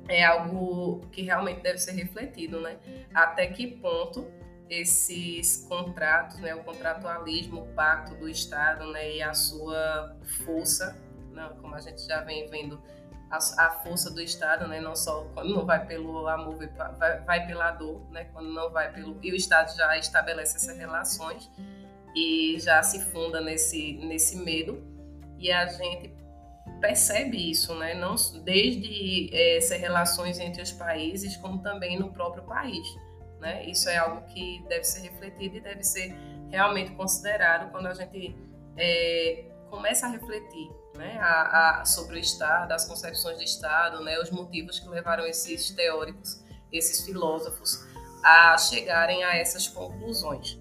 é 0.09 0.25
algo 0.25 1.01
que 1.13 1.23
realmente 1.23 1.61
deve 1.61 1.79
ser 1.79 1.93
refletido, 1.93 2.61
né? 2.61 2.79
Até 3.15 3.47
que 3.47 3.67
ponto 3.67 4.27
esses 4.71 5.67
contratos, 5.69 6.39
né, 6.39 6.55
o 6.55 6.63
contratualismo, 6.63 7.63
o 7.63 7.67
pacto 7.75 8.15
do 8.15 8.29
Estado 8.29 8.87
né, 8.93 9.17
e 9.17 9.23
a 9.23 9.35
sua 9.35 10.17
força, 10.45 10.97
né, 11.33 11.51
como 11.61 11.75
a 11.75 11.81
gente 11.81 12.07
já 12.07 12.21
vem 12.21 12.49
vendo, 12.49 12.81
a, 13.29 13.37
a, 13.37 13.71
força 13.83 14.11
do 14.11 14.21
Estado, 14.21 14.69
né, 14.69 14.81
não 14.81 14.95
só 14.95 15.25
quando 15.35 15.53
não 15.53 15.67
vai 15.67 15.85
pelo 15.85 16.27
amor, 16.29 16.57
vai, 16.99 17.21
vai 17.21 17.47
pela 17.47 17.73
dor, 17.73 18.01
né, 18.13 18.25
quando 18.33 18.49
não 18.49 18.71
vai 18.71 18.93
pelo. 18.93 19.19
E 19.23 19.33
o 19.33 19.37
Estado 19.37 19.77
já 19.77 19.99
estabelece 19.99 20.57
essas 20.57 20.77
relações 20.77 21.51
e 22.15 22.57
já 22.61 22.81
se 22.83 23.01
funda 23.11 23.41
nesse, 23.41 23.95
nesse 23.95 24.37
medo, 24.37 24.83
e 25.37 25.51
a 25.51 25.67
gente 25.67 26.15
percebe 26.81 27.51
isso, 27.51 27.75
né, 27.75 27.95
não 27.95 28.15
desde 28.45 29.35
é, 29.35 29.59
essas 29.59 29.81
relações 29.81 30.39
entre 30.39 30.63
os 30.63 30.71
países, 30.71 31.37
como 31.37 31.61
também 31.61 31.99
no 31.99 32.13
próprio 32.13 32.45
país. 32.45 32.87
Né? 33.41 33.65
Isso 33.65 33.89
é 33.89 33.97
algo 33.97 34.21
que 34.27 34.63
deve 34.69 34.85
ser 34.85 35.01
refletido 35.01 35.57
e 35.57 35.61
deve 35.61 35.83
ser 35.83 36.15
realmente 36.51 36.93
considerado 36.93 37.71
quando 37.71 37.87
a 37.87 37.95
gente 37.95 38.37
é, 38.77 39.47
começa 39.71 40.07
a 40.07 40.11
refletir 40.11 40.71
né? 40.97 41.19
a, 41.21 41.81
a, 41.81 41.85
sobre 41.87 42.17
o 42.17 42.19
Estado, 42.19 42.73
as 42.73 42.85
concepções 42.85 43.39
de 43.39 43.45
Estado, 43.45 44.05
né? 44.05 44.19
os 44.21 44.31
motivos 44.31 44.79
que 44.79 44.89
levaram 44.89 45.27
esses 45.27 45.71
teóricos, 45.71 46.45
esses 46.71 47.05
filósofos 47.05 47.89
a 48.23 48.59
chegarem 48.59 49.25
a 49.25 49.35
essas 49.37 49.67
conclusões. 49.67 50.61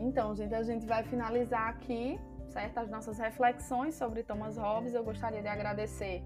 Então, 0.00 0.34
gente, 0.34 0.54
a 0.54 0.62
gente 0.62 0.86
vai 0.86 1.04
finalizar 1.04 1.68
aqui, 1.68 2.18
certo? 2.48 2.78
As 2.78 2.90
nossas 2.90 3.18
reflexões 3.18 3.94
sobre 3.94 4.24
Thomas 4.24 4.56
Hobbes. 4.56 4.94
Eu 4.94 5.04
gostaria 5.04 5.42
de 5.42 5.46
agradecer 5.46 6.22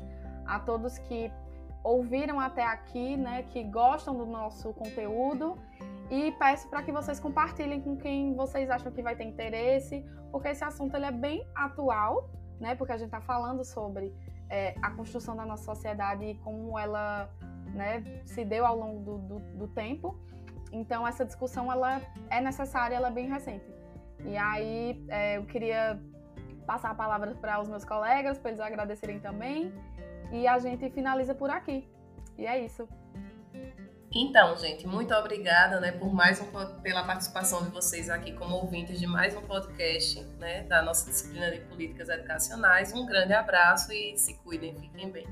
a 0.46 0.58
todos 0.60 0.96
que 1.00 1.30
ouviram 1.84 2.40
até 2.40 2.64
aqui, 2.64 3.16
né, 3.16 3.42
que 3.42 3.62
gostam 3.62 4.16
do 4.16 4.24
nosso 4.24 4.72
conteúdo 4.72 5.56
e 6.10 6.32
peço 6.32 6.68
para 6.68 6.82
que 6.82 6.90
vocês 6.90 7.20
compartilhem 7.20 7.80
com 7.82 7.96
quem 7.96 8.34
vocês 8.34 8.70
acham 8.70 8.90
que 8.90 9.02
vai 9.02 9.14
ter 9.14 9.24
interesse, 9.24 10.04
porque 10.32 10.48
esse 10.48 10.64
assunto 10.64 10.96
ele 10.96 11.04
é 11.04 11.12
bem 11.12 11.46
atual, 11.54 12.30
né, 12.58 12.74
porque 12.74 12.92
a 12.92 12.96
gente 12.96 13.08
está 13.08 13.20
falando 13.20 13.62
sobre 13.64 14.14
é, 14.48 14.74
a 14.80 14.90
construção 14.90 15.36
da 15.36 15.44
nossa 15.44 15.64
sociedade 15.64 16.24
e 16.24 16.34
como 16.36 16.78
ela 16.78 17.28
né, 17.74 18.02
se 18.24 18.44
deu 18.44 18.64
ao 18.64 18.76
longo 18.76 19.00
do, 19.00 19.18
do, 19.18 19.38
do 19.58 19.68
tempo. 19.68 20.18
Então 20.72 21.06
essa 21.06 21.24
discussão 21.24 21.70
ela 21.70 22.00
é 22.30 22.40
necessária, 22.40 22.96
ela 22.96 23.08
é 23.08 23.12
bem 23.12 23.28
recente. 23.28 23.72
E 24.24 24.36
aí 24.36 25.04
é, 25.08 25.36
eu 25.36 25.44
queria 25.44 26.00
passar 26.66 26.90
a 26.90 26.94
palavra 26.94 27.34
para 27.34 27.60
os 27.60 27.68
meus 27.68 27.84
colegas, 27.84 28.38
para 28.38 28.50
eles 28.50 28.60
agradecerem 28.60 29.20
também. 29.20 29.72
E 30.34 30.48
a 30.48 30.58
gente 30.58 30.90
finaliza 30.90 31.32
por 31.32 31.48
aqui. 31.48 31.88
E 32.36 32.44
é 32.44 32.64
isso. 32.64 32.88
Então, 34.12 34.56
gente, 34.56 34.84
muito 34.84 35.14
obrigada, 35.14 35.78
né, 35.78 35.92
por 35.92 36.12
mais 36.12 36.40
um, 36.40 36.46
pela 36.82 37.04
participação 37.04 37.62
de 37.64 37.70
vocês 37.70 38.10
aqui 38.10 38.32
como 38.32 38.56
ouvintes 38.56 38.98
de 38.98 39.06
mais 39.06 39.36
um 39.36 39.42
podcast, 39.42 40.20
né, 40.40 40.64
da 40.64 40.82
nossa 40.82 41.08
disciplina 41.08 41.52
de 41.52 41.60
políticas 41.60 42.08
educacionais. 42.08 42.92
Um 42.92 43.06
grande 43.06 43.32
abraço 43.32 43.92
e 43.92 44.16
se 44.16 44.34
cuidem, 44.38 44.76
fiquem 44.76 45.08
bem. 45.08 45.26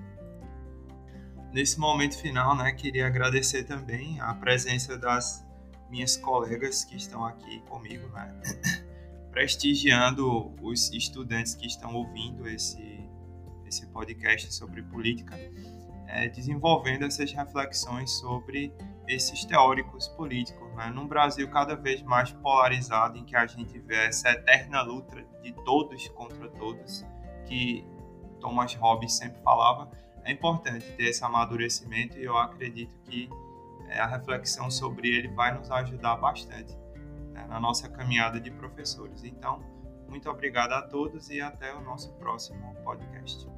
Nesse 1.53 1.81
momento 1.81 2.17
final, 2.17 2.57
né, 2.57 2.71
queria 2.71 3.09
agradecer 3.09 3.65
também 3.65 4.21
a 4.21 4.35
presença 4.35 4.97
das 4.97 5.45
minhas 5.91 6.17
colegas 6.17 6.85
que 6.85 6.97
estão 6.97 7.25
aqui 7.25 7.61
comigo, 7.63 8.07
né, 8.09 8.33
prestigiando 9.33 10.55
os 10.63 10.93
estudantes 10.93 11.57
que 11.57 11.67
estão 11.67 11.93
ouvindo 11.95 12.49
esse, 12.49 12.92
esse 13.73 13.87
podcast 13.87 14.53
sobre 14.53 14.83
política, 14.83 15.35
é, 16.07 16.29
desenvolvendo 16.29 17.07
essas 17.07 17.33
reflexões 17.33 18.11
sobre 18.11 18.73
esses 19.09 19.45
teóricos 19.47 20.09
políticos. 20.09 20.71
Né? 20.75 20.91
Num 20.95 21.09
Brasil 21.09 21.49
cada 21.51 21.75
vez 21.75 22.03
mais 22.03 22.31
polarizado, 22.31 23.19
em 23.19 23.25
que 23.25 23.35
a 23.35 23.47
gente 23.47 23.79
vê 23.79 24.07
essa 24.07 24.31
eterna 24.31 24.83
luta 24.83 25.25
de 25.43 25.53
todos 25.65 26.07
contra 26.09 26.49
todos, 26.51 27.05
que 27.47 27.85
Thomas 28.41 28.75
Hobbes 28.75 29.15
sempre 29.15 29.41
falava, 29.43 29.91
é 30.25 30.31
importante 30.31 30.85
ter 30.93 31.05
esse 31.05 31.25
amadurecimento 31.25 32.19
e 32.19 32.25
eu 32.25 32.37
acredito 32.37 32.95
que 33.05 33.29
é, 33.89 33.99
a 33.99 34.07
reflexão 34.07 34.71
sobre 34.71 35.09
ele 35.09 35.29
vai 35.29 35.57
nos 35.57 35.71
ajudar 35.71 36.17
bastante 36.17 36.77
né, 37.33 37.47
na 37.49 37.59
nossa 37.59 37.89
caminhada 37.89 38.39
de 38.39 38.51
professores. 38.51 39.25
Então, 39.25 39.61
muito 40.09 40.29
obrigado 40.29 40.73
a 40.73 40.83
todos 40.83 41.31
e 41.31 41.41
até 41.41 41.75
o 41.75 41.81
nosso 41.81 42.13
próximo 42.15 42.75
podcast. 42.85 43.49